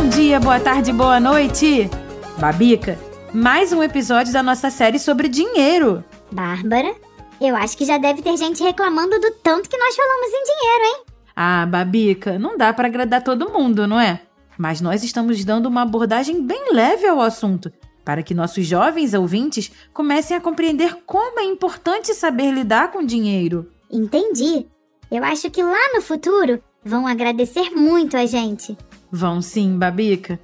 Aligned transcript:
Bom 0.00 0.08
dia, 0.08 0.40
boa 0.40 0.58
tarde, 0.58 0.94
boa 0.94 1.20
noite! 1.20 1.90
Babica, 2.38 2.98
mais 3.34 3.70
um 3.70 3.82
episódio 3.82 4.32
da 4.32 4.42
nossa 4.42 4.70
série 4.70 4.98
sobre 4.98 5.28
dinheiro. 5.28 6.02
Bárbara, 6.32 6.96
eu 7.38 7.54
acho 7.54 7.76
que 7.76 7.84
já 7.84 7.98
deve 7.98 8.22
ter 8.22 8.34
gente 8.38 8.62
reclamando 8.62 9.20
do 9.20 9.30
tanto 9.42 9.68
que 9.68 9.76
nós 9.76 9.94
falamos 9.94 10.26
em 10.28 10.42
dinheiro, 10.42 10.84
hein? 10.84 11.04
Ah, 11.36 11.66
Babica, 11.66 12.38
não 12.38 12.56
dá 12.56 12.72
para 12.72 12.88
agradar 12.88 13.22
todo 13.22 13.52
mundo, 13.52 13.86
não 13.86 14.00
é? 14.00 14.22
Mas 14.56 14.80
nós 14.80 15.04
estamos 15.04 15.44
dando 15.44 15.66
uma 15.66 15.82
abordagem 15.82 16.46
bem 16.46 16.72
leve 16.72 17.06
ao 17.06 17.20
assunto, 17.20 17.70
para 18.02 18.22
que 18.22 18.32
nossos 18.32 18.66
jovens 18.66 19.12
ouvintes 19.12 19.70
comecem 19.92 20.34
a 20.34 20.40
compreender 20.40 20.96
como 21.04 21.40
é 21.40 21.44
importante 21.44 22.14
saber 22.14 22.52
lidar 22.52 22.90
com 22.90 23.04
dinheiro. 23.04 23.70
Entendi. 23.92 24.66
Eu 25.10 25.22
acho 25.22 25.50
que 25.50 25.62
lá 25.62 25.92
no 25.92 26.00
futuro 26.00 26.58
vão 26.82 27.06
agradecer 27.06 27.70
muito 27.72 28.16
a 28.16 28.24
gente. 28.24 28.78
Vão 29.10 29.42
sim, 29.42 29.76
Babica. 29.76 30.38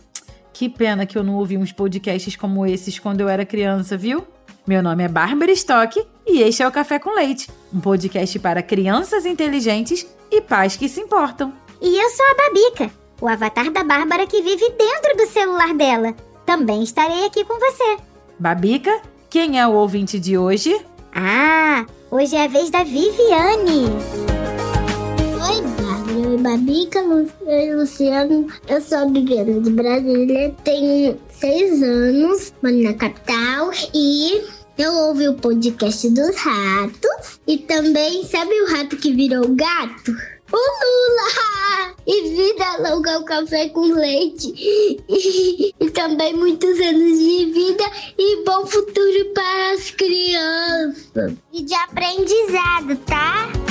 Que 0.52 0.68
pena 0.68 1.06
que 1.06 1.16
eu 1.16 1.22
não 1.22 1.34
ouvi 1.34 1.56
uns 1.56 1.70
podcasts 1.70 2.34
como 2.34 2.66
esses 2.66 2.98
quando 2.98 3.20
eu 3.20 3.28
era 3.28 3.44
criança, 3.44 3.96
viu? 3.96 4.26
Meu 4.66 4.82
nome 4.82 5.04
é 5.04 5.08
Bárbara 5.08 5.52
Stock 5.52 6.02
e 6.26 6.40
este 6.40 6.62
é 6.62 6.66
o 6.66 6.72
Café 6.72 6.98
com 6.98 7.14
Leite, 7.14 7.48
um 7.72 7.78
podcast 7.78 8.38
para 8.40 8.62
crianças 8.62 9.24
inteligentes 9.24 10.06
e 10.30 10.40
pais 10.40 10.76
que 10.76 10.88
se 10.88 11.00
importam. 11.00 11.52
E 11.80 11.96
eu 11.96 12.08
sou 12.10 12.26
a 12.26 12.34
Babica, 12.34 12.90
o 13.20 13.28
avatar 13.28 13.70
da 13.70 13.84
Bárbara 13.84 14.26
que 14.26 14.42
vive 14.42 14.68
dentro 14.70 15.16
do 15.16 15.26
celular 15.30 15.72
dela. 15.74 16.14
Também 16.44 16.82
estarei 16.82 17.24
aqui 17.26 17.44
com 17.44 17.60
você. 17.60 17.98
Babica, 18.38 19.02
quem 19.30 19.60
é 19.60 19.66
o 19.66 19.72
ouvinte 19.72 20.18
de 20.18 20.36
hoje? 20.36 20.76
Ah, 21.14 21.86
hoje 22.10 22.34
é 22.34 22.44
a 22.44 22.48
vez 22.48 22.70
da 22.70 22.82
Viviane. 22.82 24.35
Babica. 26.46 27.00
Luciano. 27.76 28.46
Eu 28.68 28.80
sou 28.80 28.98
a 28.98 29.04
Viviane 29.06 29.60
de 29.60 29.70
Brasília. 29.70 30.54
Tenho 30.62 31.18
seis 31.28 31.82
anos, 31.82 32.54
moro 32.62 32.82
na 32.84 32.94
capital. 32.94 33.72
E 33.92 34.44
eu 34.78 34.92
ouvi 34.92 35.28
o 35.28 35.34
podcast 35.34 36.08
dos 36.10 36.36
ratos. 36.36 37.40
E 37.48 37.58
também, 37.58 38.24
sabe 38.24 38.52
o 38.62 38.70
rato 38.70 38.96
que 38.96 39.12
virou 39.12 39.48
gato? 39.56 40.12
O 40.52 40.56
Lula! 40.56 41.96
E 42.06 42.28
vida 42.30 42.90
longa 42.90 43.18
o 43.18 43.24
café 43.24 43.68
com 43.70 43.80
leite. 43.80 44.54
E, 44.56 45.74
e 45.80 45.90
também 45.90 46.32
muitos 46.32 46.78
anos 46.80 47.18
de 47.18 47.46
vida 47.46 47.84
e 48.16 48.44
bom 48.44 48.64
futuro 48.64 49.32
para 49.34 49.72
as 49.72 49.90
crianças. 49.90 51.32
E 51.52 51.64
de 51.64 51.74
aprendizado, 51.74 52.96
tá? 53.04 53.65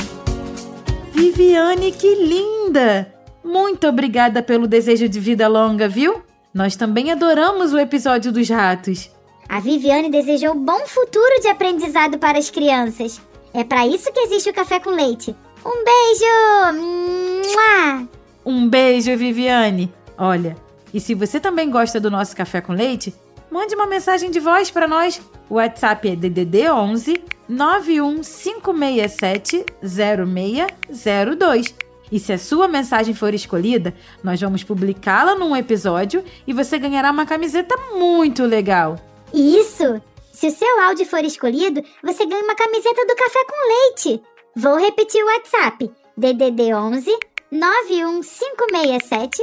Viviane, 1.16 1.94
que 1.94 2.13
linda! 2.13 3.09
Muito 3.41 3.88
obrigada 3.88 4.44
pelo 4.44 4.67
desejo 4.67 5.08
de 5.08 5.17
vida 5.17 5.47
longa, 5.47 5.88
viu? 5.88 6.21
Nós 6.53 6.75
também 6.75 7.09
adoramos 7.09 7.71
o 7.71 7.80
episódio 7.80 8.33
dos 8.33 8.49
ratos. 8.49 9.09
A 9.47 9.61
Viviane 9.61 10.11
desejou 10.11 10.53
bom 10.53 10.86
futuro 10.86 11.39
de 11.41 11.47
aprendizado 11.47 12.17
para 12.17 12.38
as 12.38 12.49
crianças. 12.49 13.21
É 13.53 13.63
para 13.63 13.88
isso 13.88 14.11
que 14.11 14.19
existe 14.19 14.49
o 14.49 14.53
café 14.53 14.77
com 14.77 14.89
leite. 14.89 15.33
Um 15.66 15.86
beijo! 15.86 16.81
Mua! 16.81 18.09
Um 18.45 18.67
beijo, 18.67 19.16
Viviane. 19.16 19.93
Olha, 20.17 20.58
e 20.93 20.99
se 20.99 21.13
você 21.13 21.39
também 21.39 21.71
gosta 21.71 21.97
do 21.97 22.11
nosso 22.11 22.36
café 22.36 22.59
com 22.59 22.73
leite, 22.73 23.16
mande 23.49 23.73
uma 23.73 23.88
mensagem 23.88 24.30
de 24.30 24.41
voz 24.41 24.69
para 24.69 24.86
nós. 24.86 25.21
O 25.49 25.55
WhatsApp 25.55 26.09
é 26.09 26.16
DDD 26.17 26.69
11 26.69 27.34
91567 27.47 29.65
0602. 29.81 31.73
E 32.11 32.19
se 32.19 32.33
a 32.33 32.37
sua 32.37 32.67
mensagem 32.67 33.15
for 33.15 33.33
escolhida, 33.33 33.95
nós 34.23 34.39
vamos 34.39 34.64
publicá-la 34.64 35.33
num 35.36 35.55
episódio 35.55 36.23
e 36.45 36.53
você 36.53 36.77
ganhará 36.77 37.09
uma 37.11 37.25
camiseta 37.25 37.75
muito 37.95 38.43
legal. 38.43 38.95
Isso! 39.33 39.99
Se 40.31 40.45
o 40.47 40.52
seu 40.52 40.80
áudio 40.81 41.05
for 41.05 41.23
escolhido, 41.23 41.81
você 42.03 42.25
ganha 42.25 42.43
uma 42.43 42.55
camiseta 42.55 43.05
do 43.05 43.15
café 43.15 43.39
com 43.45 43.67
leite. 43.67 44.21
Vou 44.55 44.77
repetir 44.77 45.23
o 45.23 45.27
WhatsApp: 45.27 45.91
DDD 46.17 46.73
11 46.73 47.17
91567 47.52 49.41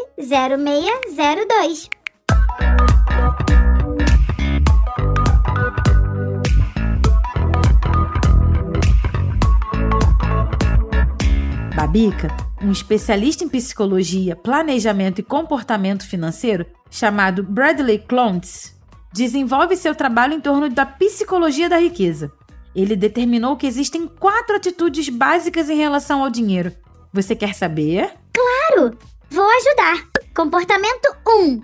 0602. 11.92 11.92
Babica, 11.92 12.34
um 12.62 12.72
especialista 12.72 13.44
em 13.44 13.48
psicologia, 13.50 14.34
planejamento 14.34 15.18
e 15.18 15.22
comportamento 15.22 16.08
financeiro, 16.08 16.64
chamado 16.90 17.42
Bradley 17.42 17.98
Clontz, 17.98 18.74
desenvolve 19.12 19.76
seu 19.76 19.94
trabalho 19.94 20.32
em 20.32 20.40
torno 20.40 20.70
da 20.70 20.86
psicologia 20.86 21.68
da 21.68 21.76
riqueza. 21.76 22.32
Ele 22.74 22.96
determinou 22.96 23.58
que 23.58 23.66
existem 23.66 24.08
quatro 24.08 24.56
atitudes 24.56 25.10
básicas 25.10 25.68
em 25.68 25.76
relação 25.76 26.24
ao 26.24 26.30
dinheiro. 26.30 26.72
Você 27.12 27.36
quer 27.36 27.54
saber? 27.54 28.10
Claro! 28.32 28.96
Vou 29.30 29.46
ajudar. 29.58 30.08
Comportamento 30.34 31.14
1. 31.28 31.62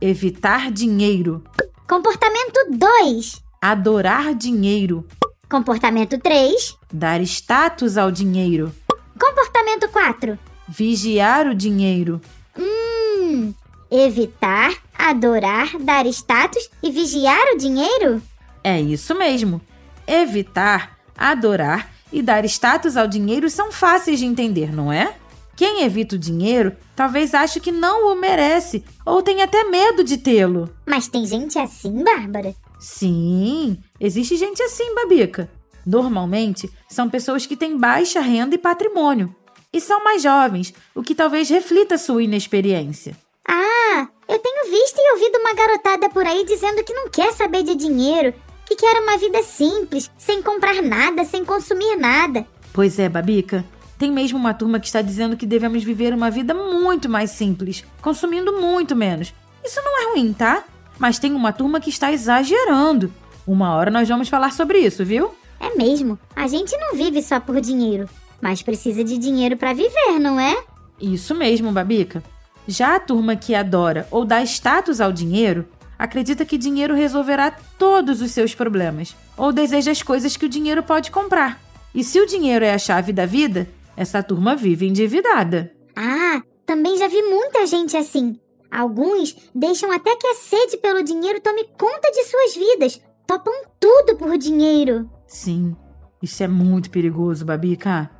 Evitar 0.00 0.72
dinheiro. 0.72 1.44
Comportamento 1.88 2.70
2. 2.72 3.40
Adorar 3.62 4.34
dinheiro. 4.34 5.06
Comportamento 5.48 6.18
3. 6.18 6.76
Dar 6.92 7.20
status 7.20 7.96
ao 7.96 8.10
dinheiro. 8.10 8.72
Comportamento 9.20 9.86
4. 9.90 10.38
Vigiar 10.66 11.46
o 11.46 11.54
dinheiro. 11.54 12.22
Hum. 12.58 13.52
Evitar, 13.90 14.74
adorar, 14.96 15.78
dar 15.78 16.06
status 16.06 16.70
e 16.82 16.90
vigiar 16.90 17.52
o 17.54 17.58
dinheiro? 17.58 18.22
É 18.64 18.80
isso 18.80 19.14
mesmo. 19.14 19.60
Evitar, 20.06 20.98
adorar 21.14 21.92
e 22.10 22.22
dar 22.22 22.46
status 22.46 22.96
ao 22.96 23.06
dinheiro 23.06 23.50
são 23.50 23.70
fáceis 23.70 24.18
de 24.20 24.24
entender, 24.24 24.72
não 24.72 24.90
é? 24.90 25.14
Quem 25.54 25.82
evita 25.82 26.16
o 26.16 26.18
dinheiro 26.18 26.74
talvez 26.96 27.34
ache 27.34 27.60
que 27.60 27.70
não 27.70 28.10
o 28.10 28.18
merece 28.18 28.82
ou 29.04 29.20
tenha 29.22 29.44
até 29.44 29.64
medo 29.64 30.02
de 30.02 30.16
tê-lo. 30.16 30.70
Mas 30.86 31.08
tem 31.08 31.26
gente 31.26 31.58
assim, 31.58 32.02
Bárbara? 32.02 32.54
Sim, 32.78 33.76
existe 34.00 34.36
gente 34.38 34.62
assim, 34.62 34.94
Babica. 34.94 35.50
Normalmente 35.86 36.70
são 36.88 37.08
pessoas 37.08 37.46
que 37.46 37.56
têm 37.56 37.78
baixa 37.78 38.20
renda 38.20 38.54
e 38.54 38.58
patrimônio. 38.58 39.34
E 39.72 39.80
são 39.80 40.02
mais 40.02 40.22
jovens, 40.22 40.74
o 40.94 41.02
que 41.02 41.14
talvez 41.14 41.48
reflita 41.48 41.96
sua 41.96 42.22
inexperiência. 42.22 43.16
Ah, 43.46 44.08
eu 44.28 44.38
tenho 44.38 44.70
visto 44.70 44.98
e 44.98 45.12
ouvido 45.12 45.38
uma 45.38 45.54
garotada 45.54 46.08
por 46.10 46.26
aí 46.26 46.44
dizendo 46.44 46.82
que 46.84 46.92
não 46.92 47.08
quer 47.08 47.32
saber 47.32 47.62
de 47.62 47.74
dinheiro, 47.74 48.34
que 48.66 48.76
quer 48.76 49.00
uma 49.00 49.16
vida 49.16 49.42
simples, 49.42 50.10
sem 50.16 50.42
comprar 50.42 50.80
nada, 50.82 51.24
sem 51.24 51.44
consumir 51.44 51.96
nada. 51.96 52.46
Pois 52.72 52.98
é, 52.98 53.08
Babica. 53.08 53.64
Tem 53.98 54.10
mesmo 54.10 54.38
uma 54.38 54.54
turma 54.54 54.80
que 54.80 54.86
está 54.86 55.02
dizendo 55.02 55.36
que 55.36 55.44
devemos 55.44 55.84
viver 55.84 56.14
uma 56.14 56.30
vida 56.30 56.54
muito 56.54 57.08
mais 57.08 57.32
simples, 57.32 57.84
consumindo 58.00 58.52
muito 58.60 58.96
menos. 58.96 59.34
Isso 59.64 59.80
não 59.84 60.00
é 60.00 60.12
ruim, 60.12 60.32
tá? 60.32 60.64
Mas 60.98 61.18
tem 61.18 61.34
uma 61.34 61.52
turma 61.52 61.80
que 61.80 61.90
está 61.90 62.12
exagerando. 62.12 63.12
Uma 63.46 63.74
hora 63.74 63.90
nós 63.90 64.08
vamos 64.08 64.28
falar 64.28 64.52
sobre 64.52 64.78
isso, 64.78 65.04
viu? 65.04 65.34
É 65.60 65.76
mesmo, 65.76 66.18
a 66.34 66.48
gente 66.48 66.76
não 66.78 66.94
vive 66.94 67.22
só 67.22 67.38
por 67.38 67.60
dinheiro, 67.60 68.08
mas 68.40 68.62
precisa 68.62 69.04
de 69.04 69.18
dinheiro 69.18 69.56
para 69.56 69.74
viver, 69.74 70.18
não 70.18 70.40
é? 70.40 70.56
Isso 70.98 71.34
mesmo, 71.34 71.70
Babica. 71.70 72.22
Já 72.66 72.96
a 72.96 73.00
turma 73.00 73.36
que 73.36 73.54
adora 73.54 74.08
ou 74.10 74.24
dá 74.24 74.42
status 74.42 75.00
ao 75.00 75.12
dinheiro 75.12 75.66
acredita 75.98 76.46
que 76.46 76.56
dinheiro 76.56 76.94
resolverá 76.94 77.50
todos 77.78 78.22
os 78.22 78.30
seus 78.30 78.54
problemas, 78.54 79.14
ou 79.36 79.52
deseja 79.52 79.92
as 79.92 80.02
coisas 80.02 80.34
que 80.34 80.46
o 80.46 80.48
dinheiro 80.48 80.82
pode 80.82 81.10
comprar. 81.10 81.60
E 81.94 82.02
se 82.02 82.18
o 82.18 82.26
dinheiro 82.26 82.64
é 82.64 82.72
a 82.72 82.78
chave 82.78 83.12
da 83.12 83.26
vida, 83.26 83.68
essa 83.96 84.22
turma 84.22 84.56
vive 84.56 84.86
endividada. 84.86 85.70
Ah, 85.94 86.40
também 86.64 86.96
já 86.96 87.06
vi 87.06 87.20
muita 87.22 87.66
gente 87.66 87.96
assim. 87.96 88.38
Alguns 88.70 89.36
deixam 89.54 89.90
até 89.92 90.14
que 90.16 90.26
a 90.26 90.34
sede 90.34 90.76
pelo 90.78 91.02
dinheiro 91.02 91.40
tome 91.40 91.64
conta 91.76 92.10
de 92.10 92.24
suas 92.24 92.54
vidas. 92.54 93.00
Topam 93.26 93.52
tudo 93.78 94.16
por 94.16 94.38
dinheiro. 94.38 95.10
Sim, 95.30 95.76
isso 96.20 96.42
é 96.42 96.48
muito 96.48 96.90
perigoso, 96.90 97.44
Babica. 97.44 98.10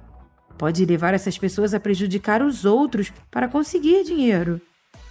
Pode 0.57 0.85
levar 0.85 1.13
essas 1.13 1.37
pessoas 1.37 1.75
a 1.75 1.81
prejudicar 1.81 2.41
os 2.41 2.65
outros 2.65 3.13
para 3.29 3.49
conseguir 3.49 4.05
dinheiro. 4.05 4.61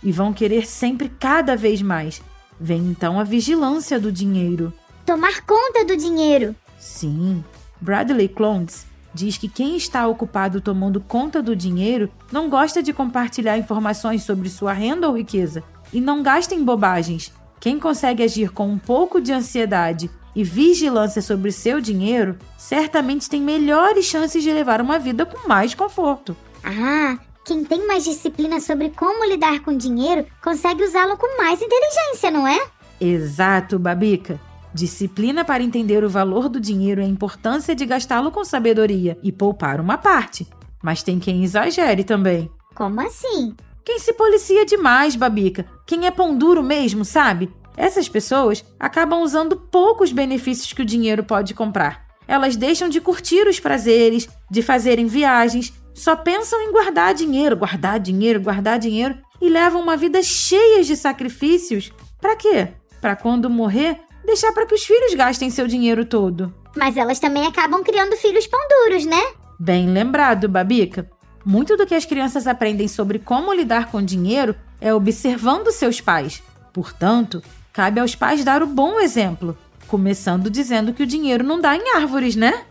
E 0.01 0.09
vão 0.09 0.31
querer 0.31 0.65
sempre 0.65 1.09
cada 1.09 1.57
vez 1.57 1.81
mais. 1.81 2.21
Vem 2.57 2.79
então 2.87 3.19
a 3.19 3.25
vigilância 3.25 3.99
do 3.99 4.13
dinheiro. 4.13 4.71
Tomar 5.05 5.41
conta 5.41 5.83
do 5.83 5.97
dinheiro. 5.97 6.55
Sim, 6.79 7.43
Bradley 7.81 8.29
Clontz 8.29 8.87
diz 9.13 9.37
que 9.37 9.49
quem 9.49 9.75
está 9.75 10.07
ocupado 10.07 10.61
tomando 10.61 11.01
conta 11.01 11.43
do 11.43 11.53
dinheiro 11.53 12.09
não 12.31 12.49
gosta 12.49 12.81
de 12.81 12.93
compartilhar 12.93 13.57
informações 13.57 14.23
sobre 14.23 14.49
sua 14.49 14.71
renda 14.71 15.09
ou 15.09 15.17
riqueza 15.17 15.61
e 15.91 15.99
não 15.99 16.23
gasta 16.23 16.55
em 16.55 16.63
bobagens. 16.63 17.33
Quem 17.59 17.77
consegue 17.77 18.23
agir 18.23 18.51
com 18.51 18.69
um 18.69 18.79
pouco 18.79 19.19
de 19.19 19.33
ansiedade 19.33 20.09
e 20.35 20.43
vigilância 20.43 21.21
sobre 21.21 21.51
seu 21.51 21.81
dinheiro 21.81 22.37
certamente 22.57 23.29
tem 23.29 23.41
melhores 23.41 24.05
chances 24.05 24.43
de 24.43 24.51
levar 24.51 24.81
uma 24.81 24.99
vida 24.99 25.25
com 25.25 25.47
mais 25.47 25.73
conforto. 25.73 26.35
Ah, 26.63 27.17
quem 27.45 27.63
tem 27.63 27.87
mais 27.87 28.03
disciplina 28.03 28.59
sobre 28.59 28.89
como 28.89 29.25
lidar 29.25 29.61
com 29.61 29.75
dinheiro 29.75 30.25
consegue 30.43 30.83
usá-lo 30.83 31.17
com 31.17 31.37
mais 31.37 31.61
inteligência, 31.61 32.29
não 32.29 32.47
é? 32.47 32.59
Exato, 32.99 33.79
Babica. 33.79 34.39
Disciplina 34.73 35.43
para 35.43 35.63
entender 35.63 36.03
o 36.03 36.09
valor 36.09 36.47
do 36.47 36.59
dinheiro 36.59 37.01
e 37.01 37.05
a 37.05 37.07
importância 37.07 37.73
de 37.73 37.85
gastá-lo 37.85 38.31
com 38.31 38.45
sabedoria 38.45 39.17
e 39.23 39.31
poupar 39.31 39.81
uma 39.81 39.97
parte. 39.97 40.47
Mas 40.81 41.01
tem 41.01 41.17
quem 41.19 41.43
exagere 41.43 42.03
também. 42.03 42.51
Como 42.75 43.01
assim? 43.01 43.55
Quem 43.83 43.97
se 43.97 44.13
policia 44.13 44.65
demais, 44.65 45.15
Babica. 45.15 45.65
Quem 45.87 46.05
é 46.05 46.11
pão 46.11 46.37
duro 46.37 46.61
mesmo, 46.61 47.03
sabe? 47.03 47.51
Essas 47.77 48.09
pessoas 48.09 48.63
acabam 48.79 49.21
usando 49.21 49.55
poucos 49.55 50.11
benefícios 50.11 50.73
que 50.73 50.81
o 50.81 50.85
dinheiro 50.85 51.23
pode 51.23 51.53
comprar. 51.53 52.07
Elas 52.27 52.55
deixam 52.55 52.89
de 52.89 53.01
curtir 53.01 53.47
os 53.47 53.59
prazeres, 53.59 54.29
de 54.51 54.61
fazerem 54.61 55.07
viagens, 55.07 55.73
só 55.93 56.15
pensam 56.15 56.61
em 56.61 56.71
guardar 56.71 57.13
dinheiro, 57.13 57.57
guardar 57.57 57.99
dinheiro, 57.99 58.39
guardar 58.39 58.79
dinheiro 58.79 59.17
e 59.41 59.49
levam 59.49 59.81
uma 59.81 59.97
vida 59.97 60.21
cheia 60.21 60.83
de 60.83 60.95
sacrifícios. 60.95 61.91
Para 62.21 62.35
quê? 62.35 62.69
Para 63.01 63.15
quando 63.15 63.49
morrer, 63.49 63.99
deixar 64.25 64.51
para 64.51 64.65
que 64.65 64.75
os 64.75 64.83
filhos 64.83 65.13
gastem 65.13 65.49
seu 65.49 65.67
dinheiro 65.67 66.05
todo. 66.05 66.53
Mas 66.75 66.95
elas 66.97 67.19
também 67.19 67.45
acabam 67.47 67.83
criando 67.83 68.15
filhos 68.15 68.45
pão 68.45 68.59
duros, 68.69 69.05
né? 69.05 69.21
Bem 69.59 69.89
lembrado, 69.89 70.47
Babica. 70.47 71.09
Muito 71.45 71.75
do 71.75 71.85
que 71.85 71.95
as 71.95 72.05
crianças 72.05 72.47
aprendem 72.47 72.87
sobre 72.87 73.19
como 73.19 73.53
lidar 73.53 73.89
com 73.89 74.03
dinheiro 74.03 74.55
é 74.79 74.93
observando 74.93 75.71
seus 75.71 75.99
pais. 75.99 76.43
Portanto, 76.71 77.41
cabe 77.79 78.01
aos 78.01 78.13
pais 78.13 78.43
dar 78.43 78.61
o 78.61 78.67
bom 78.67 78.99
exemplo, 78.99 79.57
começando 79.87 80.49
dizendo 80.49 80.91
que 80.91 81.01
o 81.01 81.05
dinheiro 81.05 81.45
não 81.45 81.61
dá 81.61 81.77
em 81.77 81.95
árvores, 81.95 82.35
né? 82.35 82.65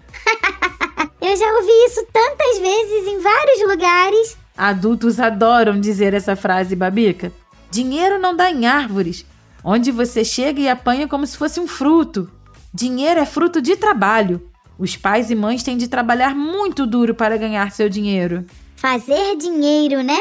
Eu 1.18 1.34
já 1.34 1.50
ouvi 1.50 1.72
isso 1.86 2.06
tantas 2.12 2.58
vezes 2.58 3.06
em 3.08 3.18
vários 3.18 3.70
lugares. 3.70 4.36
Adultos 4.54 5.18
adoram 5.18 5.80
dizer 5.80 6.12
essa 6.12 6.36
frase, 6.36 6.76
Babica. 6.76 7.32
Dinheiro 7.70 8.18
não 8.18 8.36
dá 8.36 8.50
em 8.50 8.66
árvores, 8.66 9.24
onde 9.64 9.90
você 9.90 10.22
chega 10.22 10.60
e 10.60 10.68
apanha 10.68 11.08
como 11.08 11.26
se 11.26 11.38
fosse 11.38 11.58
um 11.58 11.66
fruto. 11.66 12.30
Dinheiro 12.74 13.18
é 13.18 13.24
fruto 13.24 13.62
de 13.62 13.76
trabalho. 13.76 14.46
Os 14.78 14.94
pais 14.94 15.30
e 15.30 15.34
mães 15.34 15.62
têm 15.62 15.78
de 15.78 15.88
trabalhar 15.88 16.34
muito 16.34 16.86
duro 16.86 17.14
para 17.14 17.38
ganhar 17.38 17.72
seu 17.72 17.88
dinheiro. 17.88 18.44
Fazer 18.76 19.38
dinheiro, 19.38 20.02
né? 20.02 20.20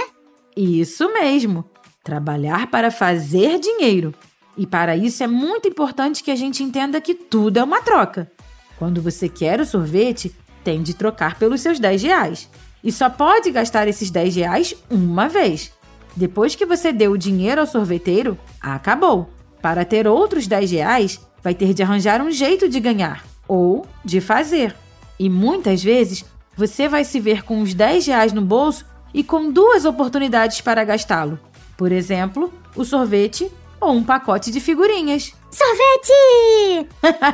Isso 0.55 1.11
mesmo. 1.11 1.65
Trabalhar 2.05 2.67
para 2.67 2.89
fazer 2.89 3.59
dinheiro. 3.59 4.15
E 4.57 4.65
para 4.65 4.97
isso 4.97 5.23
é 5.23 5.27
muito 5.27 5.67
importante 5.67 6.23
que 6.23 6.31
a 6.31 6.35
gente 6.35 6.63
entenda 6.63 6.99
que 6.99 7.13
tudo 7.13 7.57
é 7.57 7.63
uma 7.63 7.81
troca. 7.81 8.31
Quando 8.77 9.01
você 9.01 9.29
quer 9.29 9.59
o 9.59 9.65
sorvete, 9.65 10.35
tem 10.63 10.81
de 10.81 10.93
trocar 10.93 11.37
pelos 11.37 11.61
seus 11.61 11.79
10 11.79 12.03
reais. 12.03 12.49
E 12.83 12.91
só 12.91 13.09
pode 13.09 13.51
gastar 13.51 13.87
esses 13.87 14.09
10 14.09 14.35
reais 14.35 14.75
uma 14.89 15.29
vez. 15.29 15.71
Depois 16.15 16.55
que 16.55 16.65
você 16.65 16.91
deu 16.91 17.11
o 17.11 17.17
dinheiro 17.17 17.61
ao 17.61 17.67
sorveteiro, 17.67 18.37
acabou. 18.59 19.29
Para 19.61 19.85
ter 19.85 20.07
outros 20.07 20.47
10 20.47 20.71
reais, 20.71 21.19
vai 21.43 21.53
ter 21.53 21.73
de 21.73 21.83
arranjar 21.83 22.21
um 22.21 22.31
jeito 22.31 22.67
de 22.67 22.79
ganhar 22.79 23.23
ou 23.47 23.85
de 24.03 24.19
fazer. 24.19 24.75
E 25.19 25.29
muitas 25.29 25.83
vezes 25.83 26.25
você 26.55 26.89
vai 26.89 27.03
se 27.03 27.19
ver 27.19 27.43
com 27.43 27.61
os 27.61 27.73
10 27.73 28.07
reais 28.07 28.33
no 28.33 28.41
bolso 28.41 28.85
e 29.13 29.23
com 29.23 29.51
duas 29.51 29.85
oportunidades 29.85 30.61
para 30.61 30.83
gastá-lo. 30.83 31.39
Por 31.75 31.91
exemplo, 31.91 32.51
o 32.75 32.83
sorvete 32.83 33.51
ou 33.79 33.93
um 33.93 34.03
pacote 34.03 34.51
de 34.51 34.59
figurinhas. 34.59 35.33
Sorvete! 35.51 36.89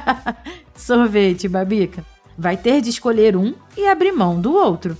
sorvete, 0.75 1.47
Babica. 1.47 2.05
Vai 2.37 2.57
ter 2.57 2.81
de 2.81 2.89
escolher 2.89 3.35
um 3.35 3.53
e 3.77 3.87
abrir 3.87 4.11
mão 4.11 4.39
do 4.39 4.53
outro. 4.53 4.97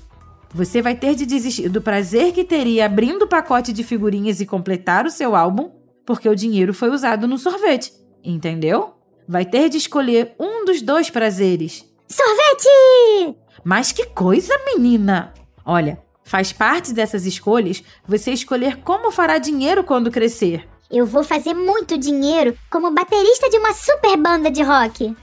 Você 0.53 0.81
vai 0.81 0.95
ter 0.95 1.15
de 1.15 1.25
desistir 1.25 1.67
do 1.67 1.81
prazer 1.81 2.31
que 2.31 2.43
teria 2.43 2.85
abrindo 2.85 3.23
o 3.23 3.27
pacote 3.27 3.73
de 3.73 3.83
figurinhas 3.83 4.39
e 4.39 4.45
completar 4.45 5.05
o 5.05 5.11
seu 5.11 5.35
álbum, 5.35 5.71
porque 6.05 6.29
o 6.29 6.35
dinheiro 6.35 6.73
foi 6.73 6.89
usado 6.89 7.27
no 7.27 7.37
sorvete. 7.37 7.91
Entendeu? 8.23 8.93
Vai 9.27 9.45
ter 9.45 9.69
de 9.69 9.77
escolher 9.77 10.35
um 10.39 10.63
dos 10.63 10.81
dois 10.81 11.09
prazeres. 11.09 11.85
Sorvete! 12.07 13.37
Mas 13.63 13.91
que 13.91 14.05
coisa, 14.07 14.53
menina! 14.65 15.33
Olha, 15.65 15.99
faz 16.23 16.53
parte 16.53 16.93
dessas 16.93 17.25
escolhas 17.25 17.83
você 18.07 18.31
escolher 18.31 18.77
como 18.81 19.11
fará 19.11 19.39
dinheiro 19.39 19.83
quando 19.83 20.11
crescer. 20.11 20.67
Eu 20.93 21.07
vou 21.07 21.23
fazer 21.23 21.55
muito 21.55 21.97
dinheiro 21.97 22.55
como 22.69 22.93
baterista 22.93 23.49
de 23.49 23.57
uma 23.57 23.73
super 23.73 24.15
banda 24.15 24.51
de 24.51 24.61
rock. 24.61 25.17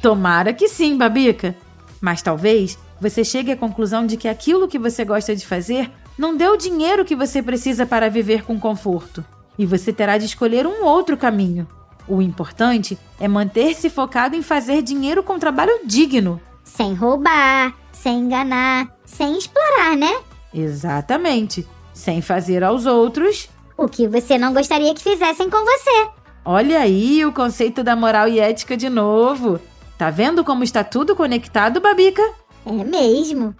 Tomara 0.00 0.54
que 0.54 0.66
sim, 0.66 0.96
Babica. 0.96 1.54
Mas 2.00 2.22
talvez 2.22 2.78
você 2.98 3.22
chegue 3.22 3.52
à 3.52 3.56
conclusão 3.56 4.06
de 4.06 4.16
que 4.16 4.26
aquilo 4.26 4.66
que 4.66 4.78
você 4.78 5.04
gosta 5.04 5.36
de 5.36 5.46
fazer 5.46 5.90
não 6.16 6.34
deu 6.34 6.54
o 6.54 6.56
dinheiro 6.56 7.04
que 7.04 7.14
você 7.14 7.42
precisa 7.42 7.84
para 7.84 8.08
viver 8.08 8.42
com 8.42 8.58
conforto. 8.58 9.22
E 9.58 9.66
você 9.66 9.92
terá 9.92 10.16
de 10.16 10.24
escolher 10.24 10.66
um 10.66 10.86
outro 10.86 11.18
caminho. 11.18 11.68
O 12.08 12.22
importante 12.22 12.96
é 13.20 13.28
manter-se 13.28 13.90
focado 13.90 14.34
em 14.34 14.40
fazer 14.40 14.80
dinheiro 14.80 15.22
com 15.22 15.38
trabalho 15.38 15.80
digno. 15.84 16.40
Sem 16.64 16.94
roubar, 16.94 17.74
sem 17.92 18.20
enganar, 18.20 18.88
sem 19.04 19.36
explorar, 19.36 19.98
né? 19.98 20.18
Exatamente. 20.54 21.68
Sem 21.92 22.22
fazer 22.22 22.64
aos 22.64 22.86
outros 22.86 23.50
o 23.80 23.88
que 23.88 24.06
você 24.06 24.36
não 24.36 24.52
gostaria 24.52 24.94
que 24.94 25.02
fizessem 25.02 25.48
com 25.48 25.64
você. 25.64 26.08
Olha 26.44 26.80
aí 26.80 27.24
o 27.24 27.32
conceito 27.32 27.82
da 27.82 27.96
moral 27.96 28.28
e 28.28 28.38
ética 28.38 28.76
de 28.76 28.90
novo. 28.90 29.58
Tá 29.96 30.10
vendo 30.10 30.44
como 30.44 30.62
está 30.62 30.84
tudo 30.84 31.16
conectado, 31.16 31.80
Babica? 31.80 32.22
É 32.66 32.84
mesmo. 32.84 33.54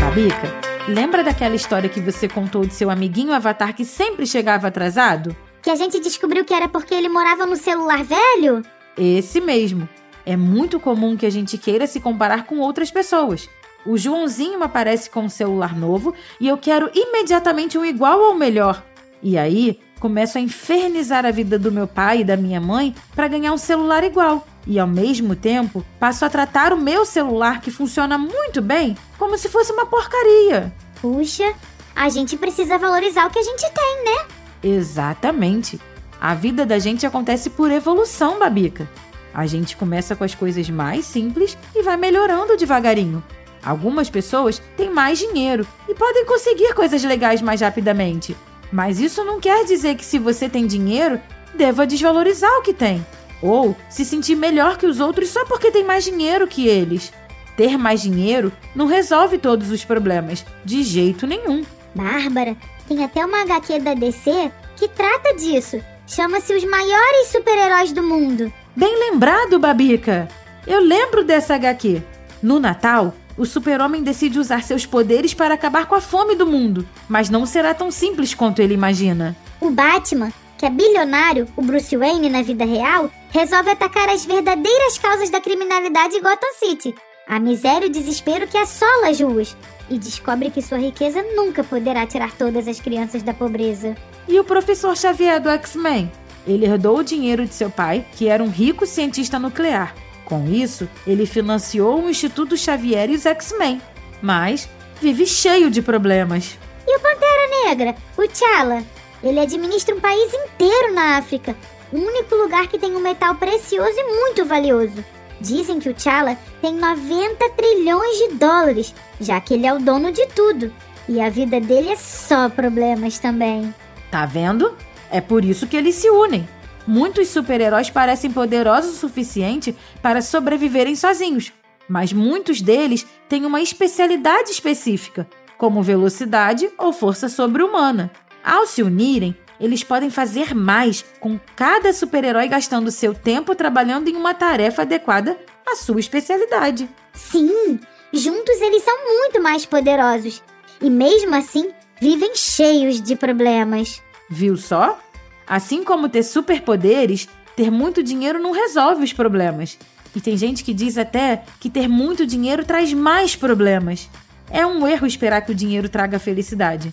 Babica, 0.00 0.52
lembra 0.86 1.24
daquela 1.24 1.56
história 1.56 1.88
que 1.88 2.00
você 2.00 2.28
contou 2.28 2.66
de 2.66 2.74
seu 2.74 2.90
amiguinho 2.90 3.32
Avatar 3.32 3.74
que 3.74 3.84
sempre 3.84 4.26
chegava 4.26 4.68
atrasado? 4.68 5.34
Que 5.62 5.70
a 5.70 5.76
gente 5.76 5.98
descobriu 5.98 6.44
que 6.44 6.52
era 6.52 6.68
porque 6.68 6.94
ele 6.94 7.08
morava 7.08 7.46
no 7.46 7.56
celular 7.56 8.04
velho? 8.04 8.62
Esse 8.96 9.40
mesmo. 9.40 9.88
É 10.26 10.36
muito 10.36 10.80
comum 10.80 11.16
que 11.16 11.26
a 11.26 11.30
gente 11.30 11.58
queira 11.58 11.86
se 11.86 12.00
comparar 12.00 12.46
com 12.46 12.58
outras 12.58 12.90
pessoas. 12.90 13.48
O 13.84 13.98
Joãozinho 13.98 14.62
aparece 14.62 15.10
com 15.10 15.24
um 15.24 15.28
celular 15.28 15.76
novo 15.76 16.14
e 16.40 16.48
eu 16.48 16.56
quero 16.56 16.90
imediatamente 16.94 17.76
um 17.76 17.84
igual 17.84 18.18
ou 18.20 18.34
melhor. 18.34 18.82
E 19.22 19.36
aí, 19.36 19.78
começo 20.00 20.38
a 20.38 20.40
infernizar 20.40 21.26
a 21.26 21.30
vida 21.30 21.58
do 21.58 21.70
meu 21.70 21.86
pai 21.86 22.20
e 22.20 22.24
da 22.24 22.36
minha 22.36 22.60
mãe 22.60 22.94
para 23.14 23.28
ganhar 23.28 23.52
um 23.52 23.58
celular 23.58 24.02
igual. 24.02 24.46
E 24.66 24.78
ao 24.78 24.86
mesmo 24.86 25.36
tempo, 25.36 25.84
passo 26.00 26.24
a 26.24 26.30
tratar 26.30 26.72
o 26.72 26.80
meu 26.80 27.04
celular, 27.04 27.60
que 27.60 27.70
funciona 27.70 28.16
muito 28.16 28.62
bem, 28.62 28.96
como 29.18 29.36
se 29.36 29.48
fosse 29.48 29.72
uma 29.72 29.84
porcaria. 29.84 30.72
Puxa, 31.00 31.54
a 31.94 32.08
gente 32.08 32.36
precisa 32.36 32.78
valorizar 32.78 33.26
o 33.26 33.30
que 33.30 33.38
a 33.38 33.42
gente 33.42 33.70
tem, 33.70 34.04
né? 34.04 34.26
Exatamente. 34.62 35.78
A 36.24 36.32
vida 36.32 36.64
da 36.64 36.78
gente 36.78 37.04
acontece 37.04 37.50
por 37.50 37.70
evolução, 37.70 38.38
Babica. 38.38 38.88
A 39.34 39.46
gente 39.46 39.76
começa 39.76 40.16
com 40.16 40.24
as 40.24 40.34
coisas 40.34 40.70
mais 40.70 41.04
simples 41.04 41.54
e 41.76 41.82
vai 41.82 41.98
melhorando 41.98 42.56
devagarinho. 42.56 43.22
Algumas 43.62 44.08
pessoas 44.08 44.58
têm 44.74 44.88
mais 44.88 45.18
dinheiro 45.18 45.66
e 45.86 45.94
podem 45.94 46.24
conseguir 46.24 46.72
coisas 46.72 47.04
legais 47.04 47.42
mais 47.42 47.60
rapidamente. 47.60 48.34
Mas 48.72 49.00
isso 49.00 49.22
não 49.22 49.38
quer 49.38 49.66
dizer 49.66 49.96
que 49.96 50.04
se 50.04 50.18
você 50.18 50.48
tem 50.48 50.66
dinheiro, 50.66 51.20
deva 51.54 51.86
desvalorizar 51.86 52.52
o 52.52 52.62
que 52.62 52.72
tem. 52.72 53.04
Ou 53.42 53.76
se 53.90 54.02
sentir 54.02 54.34
melhor 54.34 54.78
que 54.78 54.86
os 54.86 55.00
outros 55.00 55.28
só 55.28 55.44
porque 55.44 55.70
tem 55.70 55.84
mais 55.84 56.04
dinheiro 56.04 56.48
que 56.48 56.66
eles. 56.66 57.12
Ter 57.54 57.76
mais 57.76 58.00
dinheiro 58.00 58.50
não 58.74 58.86
resolve 58.86 59.36
todos 59.36 59.70
os 59.70 59.84
problemas, 59.84 60.42
de 60.64 60.82
jeito 60.84 61.26
nenhum. 61.26 61.62
Bárbara, 61.94 62.56
tem 62.88 63.04
até 63.04 63.22
uma 63.22 63.42
HQ 63.42 63.78
da 63.80 63.92
DC 63.92 64.50
que 64.74 64.88
trata 64.88 65.34
disso 65.34 65.84
Chama-se 66.06 66.54
Os 66.54 66.64
Maiores 66.64 67.28
Super-Heróis 67.28 67.90
do 67.90 68.02
Mundo. 68.02 68.52
Bem 68.76 68.94
lembrado, 68.98 69.58
Babica! 69.58 70.28
Eu 70.66 70.80
lembro 70.80 71.24
dessa 71.24 71.54
HQ. 71.54 72.02
No 72.42 72.60
Natal, 72.60 73.14
o 73.38 73.46
super-homem 73.46 74.02
decide 74.02 74.38
usar 74.38 74.62
seus 74.62 74.84
poderes 74.84 75.32
para 75.32 75.54
acabar 75.54 75.86
com 75.86 75.94
a 75.94 76.00
fome 76.00 76.34
do 76.34 76.46
mundo, 76.46 76.86
mas 77.08 77.30
não 77.30 77.46
será 77.46 77.72
tão 77.72 77.90
simples 77.90 78.34
quanto 78.34 78.60
ele 78.60 78.74
imagina. 78.74 79.34
O 79.60 79.70
Batman, 79.70 80.30
que 80.58 80.66
é 80.66 80.70
bilionário, 80.70 81.48
o 81.56 81.62
Bruce 81.62 81.96
Wayne 81.96 82.28
na 82.28 82.42
vida 82.42 82.66
real, 82.66 83.10
resolve 83.30 83.70
atacar 83.70 84.10
as 84.10 84.26
verdadeiras 84.26 84.98
causas 84.98 85.30
da 85.30 85.40
criminalidade 85.40 86.16
em 86.16 86.22
Gotham 86.22 86.52
City, 86.58 86.94
a 87.26 87.40
miséria 87.40 87.86
e 87.86 87.88
o 87.88 87.92
desespero 87.92 88.46
que 88.46 88.58
assola 88.58 89.08
as 89.08 89.18
ruas, 89.18 89.56
e 89.90 89.98
descobre 89.98 90.50
que 90.50 90.62
sua 90.62 90.78
riqueza 90.78 91.22
nunca 91.34 91.62
poderá 91.62 92.06
tirar 92.06 92.32
todas 92.32 92.66
as 92.68 92.80
crianças 92.80 93.22
da 93.22 93.34
pobreza. 93.34 93.94
E 94.26 94.38
o 94.38 94.44
professor 94.44 94.96
Xavier 94.96 95.40
do 95.40 95.50
X-Men? 95.50 96.10
Ele 96.46 96.66
herdou 96.66 96.98
o 96.98 97.04
dinheiro 97.04 97.46
de 97.46 97.54
seu 97.54 97.70
pai, 97.70 98.04
que 98.12 98.28
era 98.28 98.42
um 98.42 98.50
rico 98.50 98.86
cientista 98.86 99.38
nuclear. 99.38 99.94
Com 100.24 100.48
isso, 100.48 100.88
ele 101.06 101.26
financiou 101.26 102.02
o 102.02 102.10
Instituto 102.10 102.56
Xavier 102.56 103.10
e 103.10 103.14
os 103.14 103.26
X-Men. 103.26 103.80
Mas 104.22 104.68
vive 105.00 105.26
cheio 105.26 105.70
de 105.70 105.82
problemas. 105.82 106.58
E 106.86 106.96
o 106.96 107.00
Pantera 107.00 107.66
Negra? 107.66 107.94
O 108.16 108.26
T'Challa? 108.26 108.82
Ele 109.22 109.40
administra 109.40 109.94
um 109.94 110.00
país 110.00 110.32
inteiro 110.32 110.92
na 110.92 111.16
África, 111.16 111.56
o 111.90 111.96
único 111.96 112.34
lugar 112.34 112.66
que 112.68 112.78
tem 112.78 112.94
um 112.94 113.00
metal 113.00 113.34
precioso 113.36 113.94
e 113.96 114.20
muito 114.20 114.44
valioso. 114.44 115.02
Dizem 115.40 115.78
que 115.78 115.88
o 115.88 115.94
T'Challa 115.94 116.38
tem 116.60 116.74
90 116.74 117.50
trilhões 117.50 118.18
de 118.18 118.34
dólares, 118.34 118.94
já 119.20 119.40
que 119.40 119.54
ele 119.54 119.66
é 119.66 119.74
o 119.74 119.78
dono 119.78 120.12
de 120.12 120.26
tudo. 120.28 120.72
E 121.08 121.20
a 121.20 121.28
vida 121.28 121.60
dele 121.60 121.90
é 121.90 121.96
só 121.96 122.48
problemas 122.48 123.18
também. 123.18 123.74
Tá 124.10 124.24
vendo? 124.24 124.74
É 125.10 125.20
por 125.20 125.44
isso 125.44 125.66
que 125.66 125.76
eles 125.76 125.96
se 125.96 126.08
unem. 126.08 126.48
Muitos 126.86 127.28
super-heróis 127.28 127.90
parecem 127.90 128.30
poderosos 128.30 128.96
o 128.96 128.98
suficiente 128.98 129.74
para 130.02 130.20
sobreviverem 130.20 130.94
sozinhos, 130.94 131.52
mas 131.88 132.12
muitos 132.12 132.60
deles 132.60 133.06
têm 133.28 133.46
uma 133.46 133.60
especialidade 133.60 134.50
específica, 134.50 135.26
como 135.56 135.82
velocidade 135.82 136.70
ou 136.78 136.92
força 136.92 137.28
sobre-humana. 137.28 138.10
Ao 138.44 138.66
se 138.66 138.82
unirem, 138.82 139.34
eles 139.60 139.84
podem 139.84 140.10
fazer 140.10 140.54
mais, 140.54 141.04
com 141.20 141.38
cada 141.54 141.92
super-herói 141.92 142.48
gastando 142.48 142.90
seu 142.90 143.14
tempo 143.14 143.54
trabalhando 143.54 144.08
em 144.08 144.16
uma 144.16 144.34
tarefa 144.34 144.82
adequada 144.82 145.38
à 145.66 145.76
sua 145.76 146.00
especialidade. 146.00 146.88
Sim, 147.12 147.78
juntos 148.12 148.60
eles 148.60 148.82
são 148.82 149.04
muito 149.06 149.42
mais 149.42 149.64
poderosos. 149.64 150.42
E 150.80 150.90
mesmo 150.90 151.34
assim, 151.34 151.70
vivem 152.00 152.34
cheios 152.34 153.00
de 153.00 153.16
problemas. 153.16 154.02
Viu 154.28 154.56
só? 154.56 154.98
Assim 155.46 155.84
como 155.84 156.08
ter 156.08 156.22
superpoderes, 156.22 157.28
ter 157.54 157.70
muito 157.70 158.02
dinheiro 158.02 158.38
não 158.38 158.52
resolve 158.52 159.04
os 159.04 159.12
problemas. 159.12 159.78
E 160.14 160.20
tem 160.20 160.36
gente 160.36 160.62
que 160.62 160.72
diz 160.72 160.96
até 160.96 161.42
que 161.60 161.68
ter 161.68 161.88
muito 161.88 162.26
dinheiro 162.26 162.64
traz 162.64 162.92
mais 162.92 163.34
problemas. 163.34 164.08
É 164.50 164.66
um 164.66 164.86
erro 164.86 165.06
esperar 165.06 165.42
que 165.42 165.52
o 165.52 165.54
dinheiro 165.54 165.88
traga 165.88 166.18
felicidade. 166.18 166.92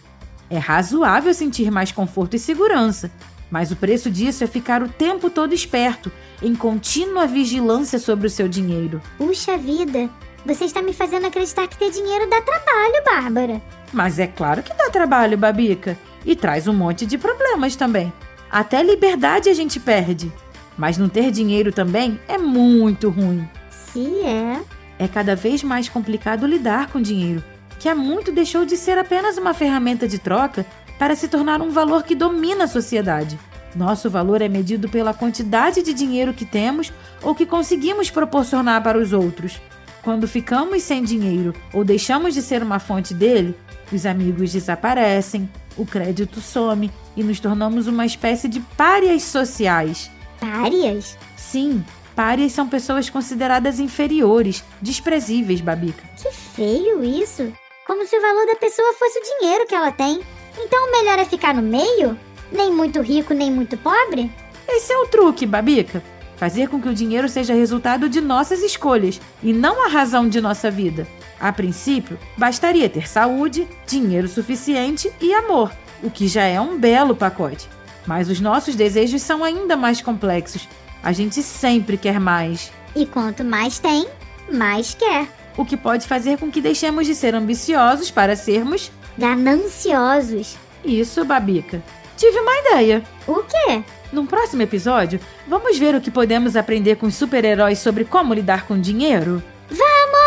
É 0.51 0.57
razoável 0.57 1.33
sentir 1.33 1.71
mais 1.71 1.93
conforto 1.93 2.35
e 2.35 2.39
segurança, 2.39 3.09
mas 3.49 3.71
o 3.71 3.75
preço 3.75 4.11
disso 4.11 4.43
é 4.43 4.47
ficar 4.47 4.83
o 4.83 4.89
tempo 4.89 5.29
todo 5.29 5.53
esperto, 5.53 6.11
em 6.43 6.53
contínua 6.53 7.25
vigilância 7.25 7.97
sobre 7.97 8.27
o 8.27 8.29
seu 8.29 8.49
dinheiro. 8.49 9.01
Puxa 9.17 9.57
vida, 9.57 10.09
você 10.45 10.65
está 10.65 10.81
me 10.81 10.91
fazendo 10.91 11.27
acreditar 11.27 11.67
que 11.67 11.77
ter 11.77 11.89
dinheiro 11.89 12.29
dá 12.29 12.41
trabalho, 12.41 13.03
Bárbara. 13.05 13.61
Mas 13.93 14.19
é 14.19 14.27
claro 14.27 14.61
que 14.61 14.73
dá 14.73 14.89
trabalho, 14.89 15.37
Babica. 15.37 15.97
E 16.25 16.35
traz 16.35 16.67
um 16.67 16.73
monte 16.73 17.05
de 17.05 17.17
problemas 17.17 17.75
também. 17.75 18.11
Até 18.49 18.83
liberdade 18.83 19.49
a 19.49 19.53
gente 19.53 19.79
perde. 19.79 20.31
Mas 20.77 20.97
não 20.97 21.07
ter 21.07 21.31
dinheiro 21.31 21.71
também 21.71 22.19
é 22.27 22.37
muito 22.37 23.09
ruim. 23.09 23.47
Se 23.69 24.21
é. 24.21 24.61
É 24.99 25.07
cada 25.07 25.35
vez 25.35 25.63
mais 25.63 25.89
complicado 25.89 26.45
lidar 26.45 26.91
com 26.91 27.01
dinheiro, 27.01 27.43
que 27.81 27.89
há 27.89 27.95
muito 27.95 28.31
deixou 28.31 28.63
de 28.63 28.77
ser 28.77 28.99
apenas 28.99 29.39
uma 29.39 29.55
ferramenta 29.55 30.07
de 30.07 30.19
troca 30.19 30.63
para 30.99 31.15
se 31.15 31.27
tornar 31.27 31.63
um 31.63 31.71
valor 31.71 32.03
que 32.03 32.13
domina 32.13 32.65
a 32.65 32.67
sociedade. 32.67 33.39
Nosso 33.75 34.07
valor 34.07 34.39
é 34.39 34.47
medido 34.47 34.87
pela 34.87 35.15
quantidade 35.15 35.81
de 35.81 35.91
dinheiro 35.91 36.31
que 36.31 36.45
temos 36.45 36.93
ou 37.23 37.33
que 37.33 37.43
conseguimos 37.43 38.11
proporcionar 38.11 38.83
para 38.83 38.99
os 38.99 39.13
outros. 39.13 39.59
Quando 40.03 40.27
ficamos 40.27 40.83
sem 40.83 41.03
dinheiro 41.03 41.55
ou 41.73 41.83
deixamos 41.83 42.35
de 42.35 42.43
ser 42.43 42.61
uma 42.61 42.77
fonte 42.77 43.15
dele, 43.15 43.57
os 43.91 44.05
amigos 44.05 44.53
desaparecem, 44.53 45.49
o 45.75 45.83
crédito 45.83 46.39
some 46.39 46.91
e 47.17 47.23
nos 47.23 47.39
tornamos 47.39 47.87
uma 47.87 48.05
espécie 48.05 48.47
de 48.47 48.59
párias 48.77 49.23
sociais. 49.23 50.11
Párias? 50.39 51.17
Sim, 51.35 51.83
párias 52.15 52.51
são 52.51 52.69
pessoas 52.69 53.09
consideradas 53.09 53.79
inferiores, 53.79 54.63
desprezíveis, 54.79 55.61
Babica. 55.61 56.03
Que 56.15 56.31
feio 56.31 57.03
isso! 57.03 57.51
Como 57.91 58.07
se 58.07 58.17
o 58.17 58.21
valor 58.21 58.45
da 58.45 58.55
pessoa 58.55 58.93
fosse 58.93 59.19
o 59.19 59.21
dinheiro 59.21 59.67
que 59.67 59.75
ela 59.75 59.91
tem. 59.91 60.21
Então 60.57 60.87
o 60.87 60.91
melhor 60.93 61.19
é 61.19 61.25
ficar 61.25 61.53
no 61.53 61.61
meio? 61.61 62.17
Nem 62.49 62.71
muito 62.71 63.01
rico, 63.01 63.33
nem 63.33 63.51
muito 63.51 63.75
pobre? 63.75 64.31
Esse 64.65 64.93
é 64.93 64.97
o 64.97 65.07
truque, 65.07 65.45
Babica. 65.45 66.01
Fazer 66.37 66.69
com 66.69 66.81
que 66.81 66.87
o 66.87 66.93
dinheiro 66.93 67.27
seja 67.27 67.53
resultado 67.53 68.07
de 68.07 68.21
nossas 68.21 68.61
escolhas 68.63 69.19
e 69.43 69.51
não 69.51 69.85
a 69.85 69.89
razão 69.89 70.29
de 70.29 70.39
nossa 70.39 70.71
vida. 70.71 71.05
A 71.37 71.51
princípio, 71.51 72.17
bastaria 72.37 72.87
ter 72.87 73.09
saúde, 73.09 73.67
dinheiro 73.85 74.29
suficiente 74.29 75.11
e 75.19 75.33
amor, 75.33 75.69
o 76.01 76.09
que 76.09 76.29
já 76.29 76.43
é 76.43 76.61
um 76.61 76.79
belo 76.79 77.13
pacote. 77.13 77.67
Mas 78.07 78.29
os 78.29 78.39
nossos 78.39 78.73
desejos 78.73 79.21
são 79.21 79.43
ainda 79.43 79.75
mais 79.75 80.01
complexos. 80.01 80.65
A 81.03 81.11
gente 81.11 81.43
sempre 81.43 81.97
quer 81.97 82.21
mais. 82.21 82.71
E 82.95 83.05
quanto 83.05 83.43
mais 83.43 83.79
tem, 83.79 84.07
mais 84.49 84.93
quer. 84.93 85.40
O 85.57 85.65
que 85.65 85.75
pode 85.75 86.07
fazer 86.07 86.37
com 86.37 86.51
que 86.51 86.61
deixemos 86.61 87.05
de 87.05 87.15
ser 87.15 87.35
ambiciosos 87.35 88.09
para 88.09 88.35
sermos 88.35 88.91
gananciosos. 89.17 90.57
Isso, 90.83 91.23
Babica. 91.25 91.81
Tive 92.17 92.39
uma 92.39 92.57
ideia. 92.59 93.03
O 93.27 93.43
quê? 93.43 93.83
Num 94.11 94.25
próximo 94.25 94.61
episódio, 94.61 95.19
vamos 95.47 95.77
ver 95.77 95.95
o 95.95 96.01
que 96.01 96.11
podemos 96.11 96.55
aprender 96.55 96.97
com 96.97 97.05
os 97.05 97.15
super-heróis 97.15 97.79
sobre 97.79 98.03
como 98.03 98.33
lidar 98.33 98.67
com 98.67 98.79
dinheiro? 98.79 99.41
Vamos! 99.69 100.21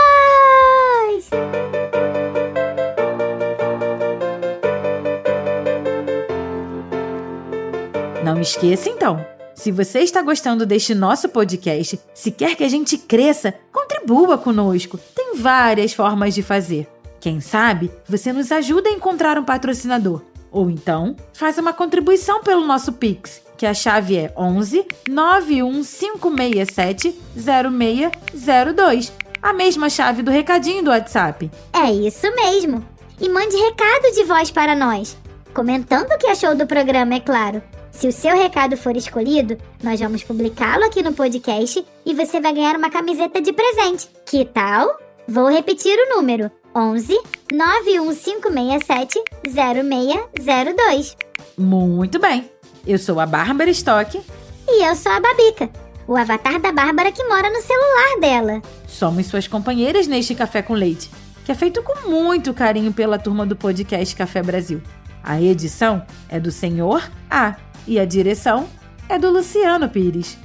Não 8.25 8.40
esqueça 8.40 8.88
então. 8.88 9.25
Se 9.54 9.71
você 9.71 10.00
está 10.00 10.23
gostando 10.23 10.66
deste 10.66 10.95
nosso 10.95 11.28
podcast, 11.28 12.00
se 12.14 12.31
quer 12.31 12.57
que 12.57 12.64
a 12.64 12.69
gente 12.69 12.99
cresça, 12.99 13.54
contribua 13.71 14.37
conosco. 14.38 14.99
Várias 15.35 15.93
formas 15.93 16.35
de 16.35 16.43
fazer. 16.43 16.88
Quem 17.21 17.41
sabe 17.41 17.91
você 18.09 18.33
nos 18.33 18.50
ajuda 18.53 18.88
a 18.88 18.93
encontrar 18.93 19.38
um 19.38 19.45
patrocinador. 19.45 20.23
Ou 20.50 20.69
então, 20.71 21.14
faz 21.33 21.59
uma 21.59 21.73
contribuição 21.73 22.43
pelo 22.43 22.67
nosso 22.67 22.93
Pix, 22.93 23.43
que 23.57 23.67
a 23.67 23.75
chave 23.75 24.17
é 24.17 24.33
11 24.37 24.87
91567 25.09 27.19
0602. 27.35 29.12
A 29.43 29.53
mesma 29.53 29.91
chave 29.91 30.23
do 30.23 30.31
recadinho 30.31 30.85
do 30.85 30.91
WhatsApp. 30.91 31.50
É 31.73 31.91
isso 31.91 32.33
mesmo. 32.37 32.87
E 33.21 33.29
mande 33.29 33.57
recado 33.57 34.14
de 34.14 34.23
voz 34.25 34.50
para 34.50 34.76
nós. 34.76 35.17
Comentando 35.53 36.11
o 36.12 36.19
que 36.19 36.29
achou 36.29 36.55
do 36.55 36.67
programa, 36.67 37.14
é 37.14 37.21
claro. 37.21 37.62
Se 37.91 38.09
o 38.09 38.12
seu 38.12 38.35
recado 38.37 38.76
for 38.76 38.97
escolhido, 38.97 39.57
nós 39.83 40.00
vamos 40.00 40.25
publicá-lo 40.25 40.85
aqui 40.85 41.03
no 41.03 41.12
podcast 41.12 41.85
e 42.05 42.14
você 42.14 42.41
vai 42.41 42.53
ganhar 42.53 42.76
uma 42.76 42.91
camiseta 42.91 43.41
de 43.41 43.53
presente. 43.53 44.09
Que 44.26 44.45
tal? 44.45 44.99
Vou 45.26 45.49
repetir 45.50 45.97
o 45.99 46.16
número: 46.16 46.50
11 46.75 47.19
91567 47.52 49.23
0602. 49.47 51.16
Muito 51.57 52.19
bem. 52.19 52.50
Eu 52.87 52.99
sou 52.99 53.19
a 53.21 53.26
Bárbara 53.26 53.71
Stock. 53.71 54.21
E 54.66 54.85
eu 54.85 54.95
sou 54.97 55.12
a 55.12 55.21
Babica, 55.21 55.71
o 56.07 56.16
avatar 56.16 56.59
da 56.61 56.73
Bárbara 56.73 57.12
que 57.12 57.23
mora 57.25 57.50
no 57.50 57.61
celular 57.61 58.21
dela. 58.21 58.62
Somos 58.87 59.26
suas 59.26 59.47
companheiras 59.47 60.07
neste 60.07 60.35
Café 60.35 60.62
com 60.62 60.73
Leite, 60.73 61.11
que 61.45 61.52
é 61.52 61.54
feito 61.54 61.83
com 61.83 62.09
muito 62.09 62.54
carinho 62.54 62.93
pela 62.93 63.19
turma 63.19 63.45
do 63.45 63.54
podcast 63.54 64.16
Café 64.16 64.43
Brasil. 64.43 64.83
A 65.23 65.40
edição 65.40 66.04
é 66.28 66.40
do 66.40 66.50
Senhor 66.50 67.02
A 67.31 67.57
e 67.87 67.99
a 67.99 68.04
direção 68.04 68.66
é 69.09 69.19
do 69.19 69.31
Luciano 69.31 69.88
Pires. 69.88 70.38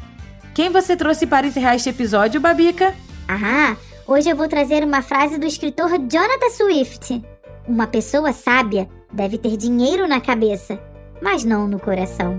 Quem 0.54 0.70
você 0.70 0.96
trouxe 0.96 1.26
para 1.26 1.48
encerrar 1.48 1.76
este 1.76 1.90
episódio, 1.90 2.42
Babica? 2.42 2.94
Ah, 3.28 3.76
hoje 4.10 4.28
eu 4.28 4.36
vou 4.36 4.48
trazer 4.48 4.84
uma 4.84 5.04
frase 5.04 5.38
do 5.38 5.46
escritor 5.46 5.90
Jonathan 5.90 6.50
Swift. 6.50 7.24
Uma 7.68 7.86
pessoa 7.86 8.34
sábia 8.34 8.90
deve 9.14 9.38
ter 9.38 9.56
dinheiro 9.56 10.08
na 10.08 10.20
cabeça, 10.20 10.80
mas 11.22 11.44
não 11.46 11.68
no 11.68 11.80
coração. 11.80 12.36